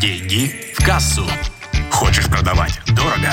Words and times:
Деньги 0.00 0.72
в 0.74 0.84
кассу. 0.84 1.22
Хочешь 1.90 2.26
продавать 2.26 2.80
дорого? 2.96 3.30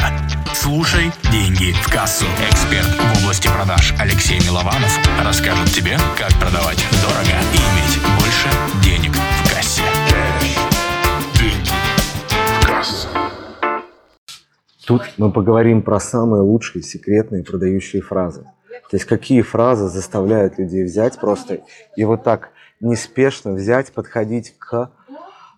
Слушай 0.53 1.11
«Деньги 1.31 1.71
в 1.71 1.91
кассу». 1.91 2.25
Эксперт 2.49 2.85
в 2.85 3.23
области 3.23 3.47
продаж 3.47 3.93
Алексей 3.99 4.39
Милованов 4.39 4.91
расскажет 5.23 5.69
тебе, 5.69 5.97
как 6.17 6.31
продавать 6.39 6.85
дорого 7.01 7.39
и 7.53 7.57
иметь 7.57 7.99
больше 8.19 8.49
денег 8.83 9.15
в 9.15 9.53
кассе. 9.53 9.83
Деньги 11.39 11.69
в 12.61 12.65
кассу. 12.67 13.07
Тут 14.85 15.03
мы 15.17 15.31
поговорим 15.31 15.81
про 15.81 15.99
самые 15.99 16.41
лучшие 16.41 16.83
секретные 16.83 17.43
продающие 17.43 18.01
фразы. 18.01 18.43
То 18.89 18.97
есть 18.97 19.05
какие 19.05 19.43
фразы 19.43 19.87
заставляют 19.87 20.57
людей 20.57 20.83
взять 20.83 21.19
просто 21.19 21.61
и 21.95 22.03
вот 22.03 22.23
так 22.23 22.49
неспешно 22.81 23.53
взять, 23.53 23.93
подходить 23.93 24.55
к 24.57 24.91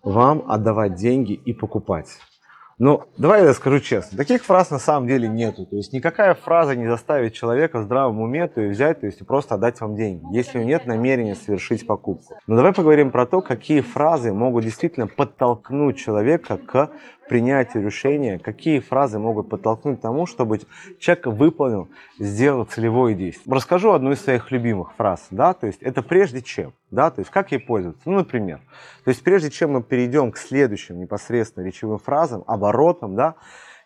вам, 0.02 0.44
отдавать 0.48 0.94
деньги 0.94 1.32
и 1.32 1.52
покупать. 1.52 2.18
Ну, 2.78 3.04
давай 3.16 3.44
я 3.44 3.52
скажу 3.52 3.78
честно, 3.78 4.18
таких 4.18 4.42
фраз 4.42 4.70
на 4.70 4.78
самом 4.78 5.06
деле 5.06 5.28
нету. 5.28 5.66
То 5.66 5.76
есть 5.76 5.92
никакая 5.92 6.34
фраза 6.34 6.74
не 6.74 6.88
заставит 6.88 7.32
человека 7.32 7.78
в 7.78 7.84
здравом 7.84 8.20
уме 8.20 8.48
то 8.48 8.60
и 8.60 8.70
взять, 8.70 9.00
то 9.00 9.06
есть 9.06 9.20
и 9.20 9.24
просто 9.24 9.54
отдать 9.54 9.80
вам 9.80 9.94
деньги, 9.94 10.24
если 10.34 10.58
у 10.58 10.64
нет 10.64 10.86
намерения 10.86 11.36
совершить 11.36 11.86
покупку. 11.86 12.34
Но 12.46 12.56
давай 12.56 12.72
поговорим 12.72 13.12
про 13.12 13.26
то, 13.26 13.40
какие 13.40 13.82
фразы 13.82 14.32
могут 14.32 14.64
действительно 14.64 15.06
подтолкнуть 15.06 15.98
человека 15.98 16.56
к 16.56 16.90
принятию 17.32 17.82
решения, 17.82 18.38
какие 18.38 18.78
фразы 18.78 19.18
могут 19.18 19.48
подтолкнуть 19.48 20.00
к 20.00 20.02
тому, 20.02 20.26
чтобы 20.26 20.60
человек 20.98 21.28
выполнил, 21.28 21.88
сделал 22.18 22.66
целевое 22.66 23.14
действие. 23.14 23.54
Расскажу 23.54 23.92
одну 23.92 24.12
из 24.12 24.20
своих 24.20 24.50
любимых 24.50 24.92
фраз, 24.98 25.28
да, 25.30 25.54
то 25.54 25.66
есть 25.66 25.80
это 25.80 26.02
прежде 26.02 26.42
чем, 26.42 26.74
да, 26.90 27.10
то 27.10 27.20
есть 27.20 27.30
как 27.30 27.50
ей 27.52 27.58
пользоваться. 27.58 28.02
Ну, 28.04 28.16
например, 28.16 28.60
то 29.04 29.08
есть 29.08 29.22
прежде 29.22 29.48
чем 29.50 29.72
мы 29.72 29.82
перейдем 29.82 30.30
к 30.30 30.36
следующим 30.36 31.00
непосредственно 31.00 31.64
речевым 31.64 31.98
фразам, 31.98 32.44
оборотам, 32.46 33.16
да, 33.16 33.36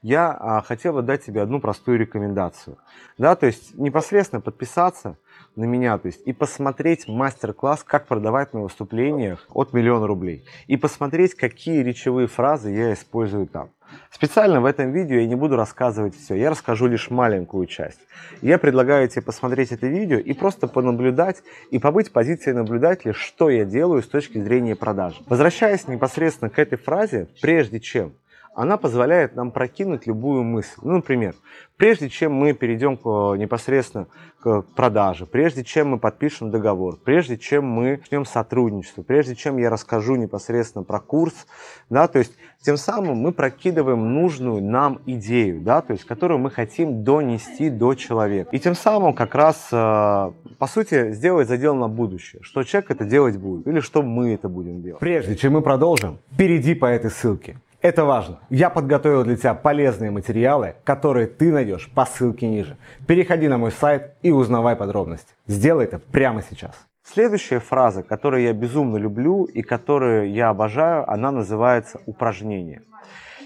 я 0.03 0.37
а, 0.37 0.63
хотел 0.63 0.95
бы 0.95 1.03
дать 1.03 1.25
тебе 1.25 1.41
одну 1.41 1.60
простую 1.60 2.01
рекомендацию. 2.01 2.79
Да, 3.16 3.37
то 3.37 3.47
есть 3.47 3.79
непосредственно 3.79 4.41
подписаться 4.41 5.19
на 5.57 5.65
меня, 5.65 5.99
то 5.99 6.07
есть 6.07 6.21
и 6.26 6.32
посмотреть 6.32 7.09
мастер-класс, 7.09 7.82
как 7.82 8.07
продавать 8.07 8.52
на 8.52 8.60
выступлениях 8.60 9.46
от 9.51 9.73
миллиона 9.73 10.07
рублей. 10.07 10.45
И 10.66 10.76
посмотреть, 10.76 11.35
какие 11.35 11.82
речевые 11.82 12.29
фразы 12.29 12.71
я 12.71 12.93
использую 12.93 13.46
там. 13.46 13.71
Специально 14.10 14.60
в 14.60 14.65
этом 14.65 14.93
видео 14.93 15.16
я 15.16 15.26
не 15.26 15.35
буду 15.35 15.57
рассказывать 15.57 16.16
все, 16.16 16.35
я 16.35 16.51
расскажу 16.51 16.87
лишь 16.87 17.10
маленькую 17.10 17.66
часть. 17.66 18.01
Я 18.43 18.59
предлагаю 18.59 19.09
тебе 19.09 19.23
посмотреть 19.23 19.73
это 19.73 19.87
видео 19.87 20.18
и 20.18 20.32
просто 20.32 20.66
понаблюдать 20.66 21.43
и 21.70 21.79
побыть 21.79 22.09
в 22.09 22.13
позиции 22.13 22.52
наблюдателя, 22.52 23.13
что 23.13 23.48
я 23.48 23.65
делаю 23.65 24.02
с 24.02 24.09
точки 24.09 24.38
зрения 24.43 24.74
продажи. 24.74 25.16
Возвращаясь 25.26 25.87
непосредственно 25.88 26.51
к 26.51 26.59
этой 26.59 26.76
фразе, 26.76 27.29
прежде 27.41 27.80
чем 27.80 28.13
она 28.57 28.79
позволяет 28.79 29.37
нам 29.37 29.51
прокинуть 29.51 30.07
любую 30.07 30.43
мысль. 30.43 30.80
Ну, 30.82 30.96
например, 30.96 31.35
прежде 31.76 32.09
чем 32.09 32.32
мы 32.32 32.54
перейдем 32.54 32.96
к, 32.96 33.35
непосредственно 33.37 34.07
к 34.40 34.63
продаже, 34.74 35.26
прежде 35.26 35.63
чем 35.63 35.90
мы 35.90 35.98
подпишем 35.98 36.51
договор, 36.51 36.96
прежде 37.04 37.37
чем 37.37 37.66
мы 37.66 37.98
начнем 37.98 38.24
сотрудничество, 38.24 39.02
прежде 39.02 39.35
чем 39.35 39.59
я 39.59 39.68
расскажу 39.68 40.16
непосредственно 40.16 40.85
про 40.85 41.01
курс, 41.01 41.46
да, 41.90 42.09
то 42.09 42.18
есть 42.18 42.32
тем 42.63 42.79
самым 42.79 43.18
мы 43.18 43.32
прокидываем 43.32 44.15
нужную 44.15 44.63
нам 44.63 45.02
идею, 45.04 45.60
да, 45.60 45.82
то 45.82 45.93
есть 45.93 46.04
которую 46.07 46.38
мы 46.38 46.51
хотим 46.51 47.04
донести 47.04 47.68
до 47.68 47.95
человека. 47.95 48.48
И 48.52 48.59
тем 48.59 48.74
самым 48.74 49.13
как 49.13 49.35
раз, 49.35 49.68
э, 49.70 50.32
по 50.59 50.66
сути, 50.66 51.13
сделать 51.13 51.46
задел 51.46 51.74
на 51.74 51.88
будущее, 51.88 52.41
что 52.43 52.63
человек 52.63 52.91
это 52.91 53.04
делать 53.04 53.37
будет 53.37 53.66
или 53.66 53.80
что 53.80 54.02
мы 54.02 54.32
это 54.32 54.48
будем 54.48 54.80
делать. 54.80 55.01
Прежде 55.01 55.37
чем 55.37 55.52
мы 55.52 55.60
продолжим, 55.60 56.18
перейди 56.38 56.74
по 56.74 56.87
этой 56.87 57.10
ссылке. 57.10 57.59
Это 57.87 58.04
важно. 58.04 58.40
Я 58.51 58.68
подготовил 58.68 59.23
для 59.23 59.37
тебя 59.37 59.54
полезные 59.54 60.10
материалы, 60.10 60.74
которые 60.82 61.29
ты 61.29 61.52
найдешь 61.52 61.88
по 61.95 62.04
ссылке 62.04 62.48
ниже. 62.48 62.76
Переходи 63.06 63.46
на 63.46 63.59
мой 63.59 63.70
сайт 63.70 64.16
и 64.22 64.32
узнавай 64.32 64.75
подробности. 64.75 65.28
Сделай 65.47 65.84
это 65.84 66.00
прямо 66.00 66.42
сейчас. 66.42 66.75
Следующая 67.04 67.60
фраза, 67.60 68.02
которую 68.02 68.42
я 68.42 68.52
безумно 68.52 68.96
люблю 68.96 69.44
и 69.44 69.62
которую 69.62 70.32
я 70.32 70.48
обожаю, 70.48 71.08
она 71.08 71.30
называется 71.30 72.00
упражнение. 72.06 72.82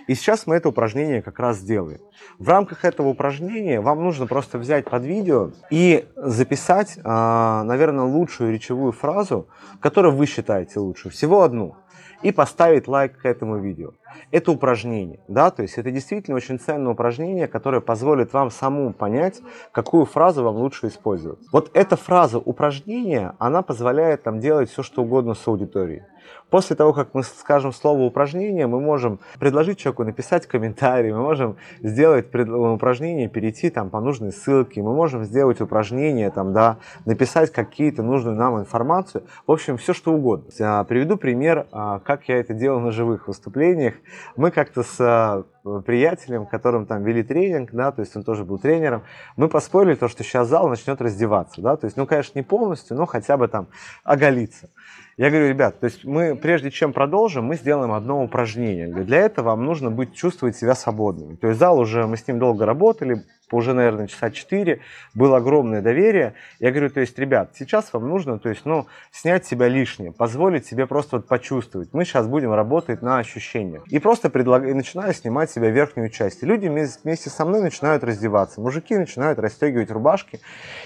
И 0.06 0.14
сейчас 0.14 0.46
мы 0.46 0.56
это 0.56 0.70
упражнение 0.70 1.20
как 1.20 1.38
раз 1.38 1.58
сделаем. 1.58 2.00
В 2.38 2.48
рамках 2.48 2.86
этого 2.86 3.08
упражнения 3.08 3.82
вам 3.82 4.02
нужно 4.02 4.26
просто 4.26 4.56
взять 4.56 4.86
под 4.86 5.04
видео 5.04 5.50
и 5.68 6.08
записать, 6.16 6.98
а, 7.04 7.62
наверное, 7.64 8.06
лучшую 8.06 8.54
речевую 8.54 8.92
фразу, 8.92 9.48
которую 9.80 10.16
вы 10.16 10.24
считаете 10.24 10.80
лучшей. 10.80 11.10
Всего 11.10 11.42
одну 11.42 11.76
и 12.22 12.32
поставить 12.32 12.88
лайк 12.88 13.18
к 13.18 13.26
этому 13.26 13.58
видео. 13.58 13.92
Это 14.30 14.52
упражнение, 14.52 15.20
да, 15.28 15.50
то 15.50 15.62
есть 15.62 15.78
это 15.78 15.90
действительно 15.90 16.36
очень 16.36 16.58
ценное 16.58 16.92
упражнение, 16.92 17.46
которое 17.46 17.80
позволит 17.80 18.32
вам 18.32 18.50
самому 18.50 18.92
понять, 18.92 19.40
какую 19.72 20.04
фразу 20.04 20.42
вам 20.42 20.56
лучше 20.56 20.88
использовать. 20.88 21.38
Вот 21.52 21.70
эта 21.74 21.96
фраза 21.96 22.38
упражнения, 22.38 23.34
она 23.38 23.62
позволяет 23.62 24.24
нам 24.24 24.40
делать 24.40 24.70
все, 24.70 24.82
что 24.82 25.02
угодно 25.02 25.34
с 25.34 25.46
аудиторией. 25.46 26.02
После 26.50 26.74
того, 26.74 26.92
как 26.92 27.14
мы 27.14 27.22
скажем 27.22 27.72
слово 27.72 28.02
упражнение, 28.02 28.66
мы 28.66 28.80
можем 28.80 29.20
предложить 29.38 29.78
человеку 29.78 30.04
написать 30.04 30.46
комментарий, 30.46 31.12
мы 31.12 31.22
можем 31.22 31.56
сделать 31.80 32.26
упражнение, 32.34 33.28
перейти 33.28 33.70
там 33.70 33.88
по 33.88 34.00
нужной 34.00 34.32
ссылке, 34.32 34.82
мы 34.82 34.92
можем 34.92 35.24
сделать 35.24 35.60
упражнение, 35.60 36.30
там, 36.30 36.52
да, 36.52 36.78
написать 37.04 37.52
какие-то 37.52 38.02
нужную 38.02 38.36
нам 38.36 38.58
информацию. 38.58 39.24
В 39.46 39.52
общем, 39.52 39.76
все 39.76 39.94
что 39.94 40.12
угодно. 40.12 40.50
А, 40.60 40.84
приведу 40.84 41.16
пример, 41.16 41.66
а, 41.70 41.79
как 42.04 42.28
я 42.28 42.38
это 42.38 42.54
делал 42.54 42.80
на 42.80 42.90
живых 42.90 43.28
выступлениях. 43.28 43.94
Мы 44.36 44.50
как-то 44.50 44.82
с 44.82 44.96
а, 45.00 45.44
приятелем, 45.84 46.46
которым 46.46 46.86
там 46.86 47.04
вели 47.04 47.22
тренинг, 47.22 47.70
да, 47.72 47.92
то 47.92 48.00
есть 48.00 48.16
он 48.16 48.22
тоже 48.22 48.44
был 48.44 48.58
тренером, 48.58 49.02
мы 49.36 49.48
поспорили 49.48 49.94
то, 49.94 50.08
что 50.08 50.24
сейчас 50.24 50.48
зал 50.48 50.68
начнет 50.68 51.00
раздеваться, 51.00 51.60
да, 51.60 51.76
то 51.76 51.86
есть, 51.86 51.96
ну, 51.96 52.06
конечно, 52.06 52.38
не 52.38 52.42
полностью, 52.42 52.96
но 52.96 53.06
хотя 53.06 53.36
бы 53.36 53.48
там 53.48 53.68
оголиться. 54.04 54.70
Я 55.16 55.28
говорю, 55.28 55.48
ребят, 55.48 55.80
то 55.80 55.84
есть 55.84 56.04
мы, 56.04 56.34
прежде 56.34 56.70
чем 56.70 56.92
продолжим, 56.92 57.44
мы 57.44 57.56
сделаем 57.56 57.92
одно 57.92 58.24
упражнение. 58.24 58.88
Для 58.88 59.18
этого 59.18 59.50
вам 59.50 59.66
нужно 59.66 59.90
быть, 59.90 60.14
чувствовать 60.14 60.56
себя 60.56 60.74
свободными. 60.74 61.36
То 61.36 61.48
есть 61.48 61.60
зал 61.60 61.78
уже, 61.78 62.06
мы 62.06 62.16
с 62.16 62.26
ним 62.26 62.38
долго 62.38 62.64
работали, 62.64 63.24
уже, 63.56 63.74
наверное, 63.74 64.06
часа 64.06 64.30
4, 64.30 64.80
было 65.14 65.38
огромное 65.38 65.82
доверие. 65.82 66.34
Я 66.58 66.70
говорю, 66.70 66.90
то 66.90 67.00
есть, 67.00 67.18
ребят, 67.18 67.52
сейчас 67.56 67.92
вам 67.92 68.08
нужно, 68.08 68.38
то 68.38 68.48
есть, 68.48 68.64
ну, 68.64 68.86
снять 69.10 69.46
себя 69.46 69.68
лишнее, 69.68 70.12
позволить 70.12 70.66
себе 70.66 70.86
просто 70.86 71.16
вот 71.16 71.28
почувствовать. 71.28 71.90
Мы 71.92 72.04
сейчас 72.04 72.26
будем 72.26 72.52
работать 72.52 73.02
на 73.02 73.18
ощущениях. 73.18 73.82
И 73.88 73.98
просто 73.98 74.30
предлагаю, 74.30 74.76
начинаю 74.76 75.12
снимать 75.14 75.50
себя 75.50 75.70
верхнюю 75.70 76.10
часть. 76.10 76.42
Люди 76.42 76.68
вместе 76.68 77.30
со 77.30 77.44
мной 77.44 77.62
начинают 77.62 78.04
раздеваться. 78.04 78.60
Мужики 78.60 78.96
начинают 78.96 79.38
расстегивать 79.38 79.90
рубашки. 79.90 80.40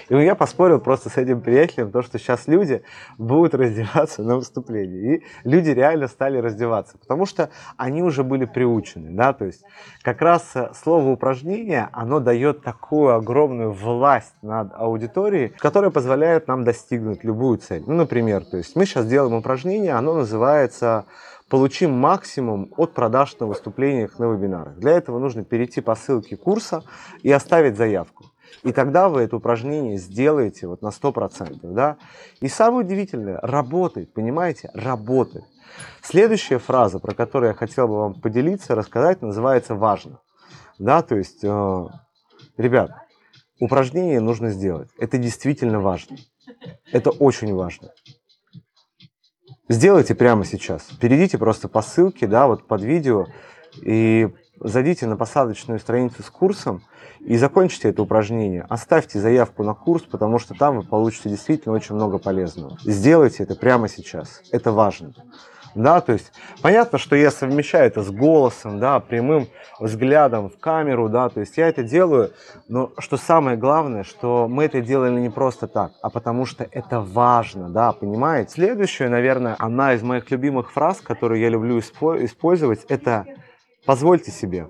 И 0.09 0.15
я 0.15 0.35
поспорил 0.35 0.79
просто 0.79 1.09
с 1.09 1.17
этим 1.17 1.41
приятелем, 1.41 1.91
то, 1.91 2.01
что 2.01 2.17
сейчас 2.17 2.47
люди 2.47 2.83
будут 3.17 3.53
раздеваться 3.55 4.23
на 4.23 4.35
выступлении. 4.35 5.17
И 5.17 5.23
люди 5.43 5.69
реально 5.69 6.07
стали 6.07 6.37
раздеваться, 6.37 6.97
потому 6.97 7.25
что 7.25 7.49
они 7.77 8.01
уже 8.01 8.23
были 8.23 8.45
приучены, 8.45 9.11
да, 9.11 9.33
то 9.33 9.45
есть 9.45 9.63
как 10.01 10.21
раз 10.21 10.55
э, 10.55 10.71
слово 10.73 11.09
упражнение, 11.09 11.89
оно 11.91 12.19
дает 12.19 12.54
дает 12.55 12.63
такую 12.63 13.15
огромную 13.15 13.71
власть 13.71 14.33
над 14.41 14.73
аудиторией, 14.73 15.49
которая 15.59 15.91
позволяет 15.91 16.47
нам 16.47 16.63
достигнуть 16.63 17.23
любую 17.23 17.57
цель. 17.57 17.83
Ну, 17.85 17.93
например, 17.93 18.45
то 18.45 18.57
есть 18.57 18.75
мы 18.75 18.85
сейчас 18.85 19.07
делаем 19.07 19.35
упражнение, 19.35 19.93
оно 19.93 20.13
называется 20.13 21.05
«Получим 21.49 21.91
максимум 21.91 22.73
от 22.77 22.93
продаж 22.93 23.37
на 23.39 23.45
выступлениях 23.47 24.19
на 24.19 24.25
вебинарах». 24.25 24.77
Для 24.77 24.91
этого 24.91 25.19
нужно 25.19 25.43
перейти 25.43 25.81
по 25.81 25.95
ссылке 25.95 26.37
курса 26.37 26.83
и 27.23 27.31
оставить 27.31 27.77
заявку. 27.77 28.25
И 28.63 28.71
тогда 28.71 29.09
вы 29.09 29.21
это 29.21 29.35
упражнение 29.35 29.97
сделаете 29.97 30.67
вот 30.67 30.81
на 30.81 30.87
100%. 30.87 31.59
Да? 31.73 31.97
И 32.41 32.47
самое 32.47 32.85
удивительное, 32.85 33.39
работает, 33.41 34.13
понимаете? 34.13 34.71
Работает. 34.73 35.45
Следующая 36.01 36.57
фраза, 36.57 36.99
про 36.99 37.13
которую 37.13 37.49
я 37.49 37.53
хотел 37.53 37.87
бы 37.87 37.97
вам 37.97 38.13
поделиться, 38.21 38.75
рассказать, 38.75 39.21
называется 39.21 39.75
«важно». 39.75 40.19
Да, 40.77 41.01
то 41.01 41.15
есть 41.15 41.43
э, 41.43 41.85
Ребят, 42.57 42.91
упражнение 43.59 44.19
нужно 44.19 44.49
сделать. 44.49 44.89
Это 44.97 45.17
действительно 45.17 45.79
важно. 45.79 46.17
Это 46.91 47.09
очень 47.09 47.53
важно. 47.53 47.89
Сделайте 49.67 50.15
прямо 50.15 50.45
сейчас. 50.45 50.83
Перейдите 51.01 51.37
просто 51.37 51.67
по 51.67 51.81
ссылке, 51.81 52.27
да, 52.27 52.47
вот 52.47 52.67
под 52.67 52.81
видео 52.83 53.25
и 53.81 54.29
зайдите 54.59 55.07
на 55.07 55.17
посадочную 55.17 55.79
страницу 55.79 56.23
с 56.23 56.29
курсом 56.29 56.83
и 57.19 57.35
закончите 57.35 57.89
это 57.89 58.03
упражнение. 58.03 58.65
Оставьте 58.69 59.19
заявку 59.19 59.63
на 59.63 59.73
курс, 59.73 60.03
потому 60.03 60.39
что 60.39 60.53
там 60.53 60.77
вы 60.77 60.83
получите 60.83 61.29
действительно 61.29 61.75
очень 61.75 61.95
много 61.95 62.19
полезного. 62.19 62.77
Сделайте 62.83 63.43
это 63.43 63.55
прямо 63.55 63.89
сейчас. 63.89 64.43
Это 64.51 64.71
важно. 64.71 65.13
Да, 65.75 65.99
то 65.99 66.13
есть 66.13 66.31
понятно, 66.61 66.97
что 66.97 67.17
я 67.17 67.29
совмещаю 67.29 67.87
это 67.87 68.01
с 68.01 68.09
голосом, 68.09 68.79
да, 68.79 69.01
прямым 69.01 69.49
взглядом 69.77 70.49
в 70.49 70.57
камеру, 70.57 71.09
да, 71.09 71.27
то 71.27 71.41
есть 71.41 71.57
я 71.57 71.67
это 71.67 71.83
делаю, 71.83 72.31
но 72.69 72.93
что 72.97 73.17
самое 73.17 73.57
главное, 73.57 74.03
что 74.05 74.47
мы 74.47 74.63
это 74.63 74.79
делали 74.79 75.19
не 75.19 75.29
просто 75.29 75.67
так, 75.67 75.91
а 76.01 76.09
потому 76.09 76.45
что 76.45 76.65
это 76.71 77.01
важно, 77.01 77.69
да, 77.69 77.91
понимаете? 77.91 78.51
Следующая, 78.51 79.09
наверное, 79.09 79.55
одна 79.55 79.93
из 79.93 80.01
моих 80.01 80.31
любимых 80.31 80.71
фраз, 80.71 81.01
которую 81.01 81.41
я 81.41 81.49
люблю 81.49 81.77
использовать, 81.77 82.85
это 82.85 83.25
«позвольте 83.85 84.31
себе». 84.31 84.69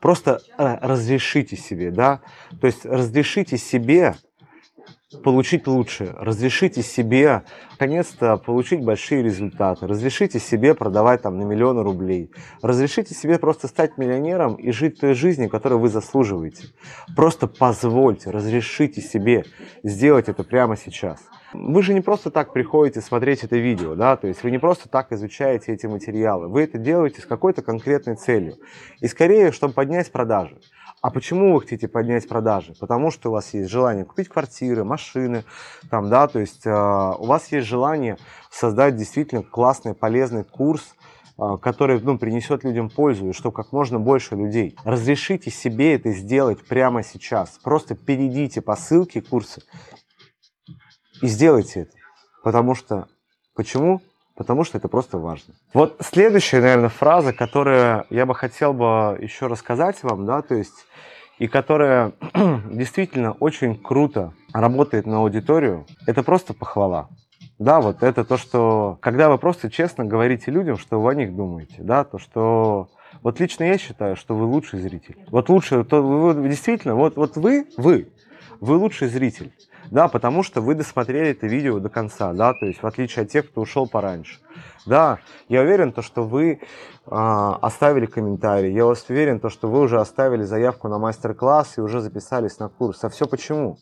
Просто 0.00 0.40
э, 0.58 0.78
разрешите 0.80 1.56
себе, 1.56 1.92
да, 1.92 2.20
то 2.60 2.66
есть 2.66 2.84
разрешите 2.84 3.56
себе 3.56 4.14
получить 5.22 5.66
лучше, 5.66 6.14
разрешите 6.18 6.82
себе 6.82 7.42
наконец-то 7.70 8.36
получить 8.36 8.84
большие 8.84 9.22
результаты, 9.22 9.86
разрешите 9.86 10.38
себе 10.38 10.74
продавать 10.74 11.22
там 11.22 11.38
на 11.38 11.44
миллионы 11.44 11.82
рублей, 11.82 12.30
разрешите 12.60 13.14
себе 13.14 13.38
просто 13.38 13.68
стать 13.68 13.96
миллионером 13.96 14.56
и 14.56 14.70
жить 14.70 15.00
той 15.00 15.14
жизнью, 15.14 15.48
которую 15.48 15.80
вы 15.80 15.88
заслуживаете. 15.88 16.68
Просто 17.16 17.46
позвольте, 17.46 18.30
разрешите 18.30 19.00
себе 19.00 19.44
сделать 19.82 20.28
это 20.28 20.44
прямо 20.44 20.76
сейчас. 20.76 21.20
Вы 21.54 21.82
же 21.82 21.94
не 21.94 22.02
просто 22.02 22.30
так 22.30 22.52
приходите 22.52 23.00
смотреть 23.00 23.44
это 23.44 23.56
видео, 23.56 23.94
да, 23.94 24.16
то 24.16 24.26
есть 24.28 24.42
вы 24.42 24.50
не 24.50 24.58
просто 24.58 24.90
так 24.90 25.10
изучаете 25.12 25.72
эти 25.72 25.86
материалы, 25.86 26.48
вы 26.48 26.64
это 26.64 26.76
делаете 26.76 27.22
с 27.22 27.24
какой-то 27.24 27.62
конкретной 27.62 28.16
целью. 28.16 28.56
И 29.00 29.06
скорее, 29.06 29.52
чтобы 29.52 29.72
поднять 29.72 30.12
продажи. 30.12 30.58
А 31.00 31.10
почему 31.10 31.54
вы 31.54 31.60
хотите 31.60 31.86
поднять 31.86 32.28
продажи? 32.28 32.74
Потому 32.78 33.10
что 33.10 33.30
у 33.30 33.32
вас 33.32 33.54
есть 33.54 33.70
желание 33.70 34.04
купить 34.04 34.28
квартиры, 34.28 34.82
машины, 34.84 35.44
там, 35.90 36.10
да, 36.10 36.26
то 36.26 36.40
есть 36.40 36.66
э, 36.66 36.70
у 36.70 37.26
вас 37.26 37.52
есть 37.52 37.68
желание 37.68 38.18
создать 38.50 38.96
действительно 38.96 39.42
классный, 39.42 39.94
полезный 39.94 40.42
курс, 40.42 40.96
э, 41.38 41.56
который 41.62 42.00
ну, 42.00 42.18
принесет 42.18 42.64
людям 42.64 42.90
пользу, 42.90 43.28
и 43.28 43.32
чтобы 43.32 43.54
как 43.54 43.72
можно 43.72 44.00
больше 44.00 44.34
людей. 44.34 44.76
Разрешите 44.84 45.52
себе 45.52 45.94
это 45.94 46.10
сделать 46.10 46.66
прямо 46.66 47.04
сейчас. 47.04 47.60
Просто 47.62 47.94
перейдите 47.94 48.60
по 48.60 48.74
ссылке 48.74 49.22
курса 49.22 49.62
и 51.22 51.28
сделайте 51.28 51.82
это. 51.82 51.92
Потому 52.42 52.74
что, 52.74 53.08
почему? 53.54 54.00
Потому 54.38 54.62
что 54.62 54.78
это 54.78 54.86
просто 54.86 55.18
важно. 55.18 55.52
Вот 55.74 55.96
следующая, 56.00 56.60
наверное, 56.60 56.88
фраза, 56.88 57.32
которую 57.32 58.06
я 58.08 58.24
бы 58.24 58.34
хотел 58.36 58.72
бы 58.72 59.18
еще 59.20 59.48
рассказать 59.48 60.02
вам, 60.04 60.26
да, 60.26 60.42
то 60.42 60.54
есть, 60.54 60.86
и 61.40 61.48
которая 61.48 62.12
действительно 62.70 63.32
очень 63.32 63.74
круто 63.74 64.32
работает 64.54 65.06
на 65.06 65.18
аудиторию, 65.18 65.86
это 66.06 66.22
просто 66.22 66.54
похвала. 66.54 67.08
Да, 67.58 67.80
вот 67.80 68.04
это 68.04 68.24
то, 68.24 68.36
что, 68.36 68.96
когда 69.00 69.28
вы 69.28 69.38
просто 69.38 69.68
честно 69.68 70.04
говорите 70.04 70.52
людям, 70.52 70.78
что 70.78 71.00
вы 71.00 71.10
о 71.10 71.14
них 71.14 71.34
думаете, 71.34 71.74
да, 71.78 72.04
то, 72.04 72.18
что 72.18 72.88
вот 73.22 73.40
лично 73.40 73.64
я 73.64 73.76
считаю, 73.76 74.14
что 74.14 74.36
вы 74.36 74.44
лучший 74.44 74.78
зритель. 74.78 75.16
Вот 75.32 75.48
лучше, 75.48 75.82
то 75.82 76.00
вы 76.00 76.48
действительно, 76.48 76.94
вот, 76.94 77.16
вот 77.16 77.36
вы, 77.36 77.66
вы, 77.76 78.06
вы 78.60 78.76
лучший 78.76 79.08
зритель 79.08 79.52
да, 79.90 80.08
потому 80.08 80.42
что 80.42 80.60
вы 80.60 80.74
досмотрели 80.74 81.30
это 81.30 81.46
видео 81.46 81.78
до 81.78 81.88
конца, 81.88 82.32
да, 82.32 82.52
то 82.52 82.66
есть 82.66 82.82
в 82.82 82.86
отличие 82.86 83.24
от 83.24 83.30
тех, 83.30 83.48
кто 83.50 83.62
ушел 83.62 83.88
пораньше. 83.88 84.38
Да, 84.86 85.18
я 85.48 85.62
уверен, 85.62 85.92
то, 85.92 86.02
что 86.02 86.24
вы 86.24 86.52
э, 86.52 86.58
оставили 87.06 88.06
комментарий, 88.06 88.72
я 88.72 88.86
уверен, 88.86 89.40
то, 89.40 89.50
что 89.50 89.68
вы 89.68 89.80
уже 89.80 90.00
оставили 90.00 90.42
заявку 90.42 90.88
на 90.88 90.98
мастер-класс 90.98 91.78
и 91.78 91.80
уже 91.80 92.00
записались 92.00 92.58
на 92.58 92.68
курс. 92.68 93.04
А 93.04 93.08
все 93.08 93.26
почему? 93.26 93.78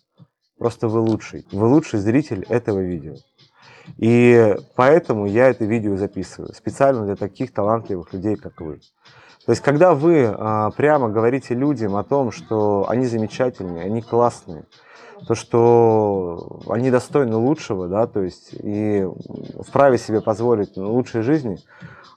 Просто 0.58 0.88
вы 0.88 1.00
лучший. 1.00 1.46
Вы 1.52 1.66
лучший 1.66 2.00
зритель 2.00 2.44
этого 2.48 2.80
видео. 2.80 3.14
И 3.98 4.56
поэтому 4.74 5.26
я 5.26 5.48
это 5.48 5.64
видео 5.64 5.96
записываю 5.96 6.52
специально 6.54 7.04
для 7.04 7.16
таких 7.16 7.52
талантливых 7.52 8.12
людей, 8.12 8.36
как 8.36 8.60
вы. 8.60 8.80
То 9.46 9.52
есть, 9.52 9.62
когда 9.62 9.94
вы 9.94 10.26
а, 10.26 10.70
прямо 10.72 11.08
говорите 11.08 11.54
людям 11.54 11.94
о 11.94 12.02
том, 12.02 12.32
что 12.32 12.86
они 12.88 13.06
замечательные, 13.06 13.84
они 13.84 14.02
классные, 14.02 14.64
то, 15.26 15.36
что 15.36 16.60
они 16.68 16.90
достойны 16.90 17.36
лучшего, 17.36 17.86
да, 17.86 18.08
то 18.08 18.22
есть 18.22 18.50
и 18.52 19.06
вправе 19.66 19.98
себе 19.98 20.20
позволить 20.20 20.76
лучшей 20.76 21.22
жизни, 21.22 21.58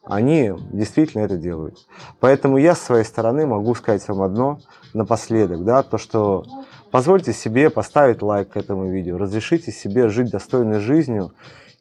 они 0.04 0.54
действительно 0.72 1.22
это 1.22 1.38
делают. 1.38 1.78
Поэтому 2.20 2.58
я 2.58 2.74
с 2.74 2.82
своей 2.82 3.06
стороны 3.06 3.46
могу 3.46 3.76
сказать 3.76 4.08
вам 4.08 4.24
одно 4.24 4.60
напоследок, 4.96 5.64
да, 5.64 5.84
то, 5.84 6.00
что 6.00 6.46
позвольте 6.90 7.32
себе 7.32 7.70
поставить 7.70 8.24
лайк 8.24 8.58
этому 8.58 8.90
видео, 8.90 9.18
разрешите 9.18 9.72
себе 9.72 10.10
жить 10.10 10.32
достойной 10.32 10.80
жизнью, 10.80 11.32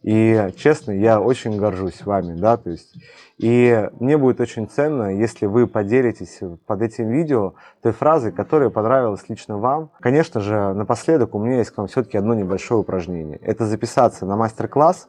и 0.02 0.50
честно, 0.56 0.92
я 0.92 1.20
очень 1.20 1.58
горжусь 1.58 2.04
вами, 2.04 2.34
да, 2.34 2.56
то 2.56 2.70
есть 2.70 2.94
и 3.38 3.88
мне 4.00 4.18
будет 4.18 4.40
очень 4.40 4.68
ценно, 4.68 5.16
если 5.16 5.46
вы 5.46 5.68
поделитесь 5.68 6.40
под 6.66 6.82
этим 6.82 7.08
видео 7.08 7.54
той 7.82 7.92
фразой, 7.92 8.32
которая 8.32 8.68
понравилась 8.68 9.28
лично 9.28 9.58
вам. 9.58 9.92
Конечно 10.00 10.40
же, 10.40 10.74
напоследок 10.74 11.36
у 11.36 11.38
меня 11.38 11.58
есть 11.58 11.70
к 11.70 11.78
вам 11.78 11.86
все-таки 11.86 12.18
одно 12.18 12.34
небольшое 12.34 12.80
упражнение. 12.80 13.38
Это 13.38 13.64
записаться 13.64 14.26
на 14.26 14.36
мастер-класс 14.36 15.08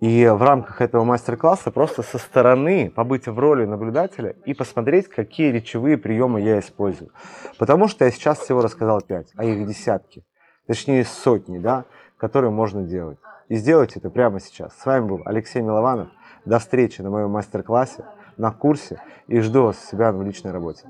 и 0.00 0.26
в 0.26 0.42
рамках 0.42 0.80
этого 0.80 1.04
мастер-класса 1.04 1.70
просто 1.70 2.02
со 2.02 2.18
стороны 2.18 2.90
побыть 2.90 3.28
в 3.28 3.38
роли 3.38 3.64
наблюдателя 3.64 4.34
и 4.44 4.54
посмотреть, 4.54 5.08
какие 5.08 5.52
речевые 5.52 5.96
приемы 5.96 6.40
я 6.40 6.58
использую. 6.58 7.12
Потому 7.58 7.86
что 7.86 8.04
я 8.04 8.10
сейчас 8.10 8.40
всего 8.40 8.62
рассказал 8.62 9.00
5, 9.00 9.34
а 9.36 9.44
их 9.44 9.64
десятки, 9.68 10.24
точнее 10.66 11.04
сотни, 11.04 11.60
да, 11.60 11.84
которые 12.16 12.50
можно 12.50 12.82
делать. 12.82 13.18
И 13.52 13.56
сделайте 13.56 13.98
это 13.98 14.08
прямо 14.08 14.40
сейчас. 14.40 14.72
С 14.78 14.86
вами 14.86 15.06
был 15.06 15.22
Алексей 15.26 15.60
Милованов. 15.60 16.08
До 16.46 16.58
встречи 16.58 17.02
на 17.02 17.10
моем 17.10 17.28
мастер-классе, 17.32 18.06
на 18.38 18.50
курсе 18.50 19.02
и 19.26 19.40
жду 19.40 19.64
вас 19.64 19.76
у 19.76 19.90
себя 19.90 20.10
в 20.10 20.22
личной 20.22 20.52
работе. 20.52 20.86